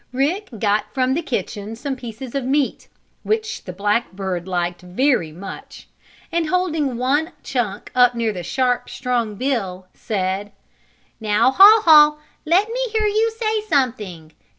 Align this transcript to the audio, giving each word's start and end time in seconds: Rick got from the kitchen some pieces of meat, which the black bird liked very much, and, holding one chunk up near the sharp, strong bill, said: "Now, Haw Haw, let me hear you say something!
Rick 0.13 0.49
got 0.57 0.91
from 0.95 1.13
the 1.13 1.21
kitchen 1.21 1.75
some 1.75 1.95
pieces 1.95 2.33
of 2.33 2.43
meat, 2.43 2.87
which 3.21 3.65
the 3.65 3.71
black 3.71 4.11
bird 4.13 4.47
liked 4.47 4.81
very 4.81 5.31
much, 5.31 5.87
and, 6.31 6.49
holding 6.49 6.97
one 6.97 7.33
chunk 7.43 7.91
up 7.93 8.15
near 8.15 8.33
the 8.33 8.41
sharp, 8.41 8.89
strong 8.89 9.35
bill, 9.35 9.85
said: 9.93 10.51
"Now, 11.19 11.51
Haw 11.51 11.81
Haw, 11.81 12.17
let 12.47 12.67
me 12.71 12.79
hear 12.91 13.05
you 13.05 13.29
say 13.29 13.61
something! 13.69 14.31